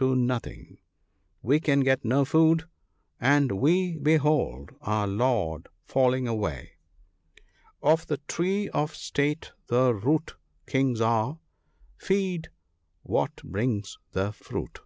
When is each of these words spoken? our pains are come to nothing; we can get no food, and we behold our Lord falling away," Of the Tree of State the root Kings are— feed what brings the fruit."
our 0.00 0.06
pains 0.06 0.08
are 0.08 0.08
come 0.14 0.20
to 0.22 0.24
nothing; 0.24 0.78
we 1.42 1.60
can 1.60 1.80
get 1.80 2.02
no 2.02 2.24
food, 2.24 2.64
and 3.20 3.52
we 3.52 3.98
behold 3.98 4.70
our 4.80 5.06
Lord 5.06 5.68
falling 5.84 6.26
away," 6.26 6.76
Of 7.82 8.06
the 8.06 8.16
Tree 8.26 8.70
of 8.70 8.94
State 8.96 9.52
the 9.66 9.92
root 9.94 10.34
Kings 10.66 11.02
are— 11.02 11.38
feed 12.08 12.48
what 13.02 13.36
brings 13.44 13.98
the 14.12 14.32
fruit." 14.32 14.80